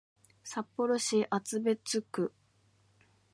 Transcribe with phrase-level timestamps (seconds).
[0.43, 2.33] 札幌市厚別区